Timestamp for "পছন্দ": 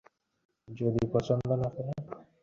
1.13-1.47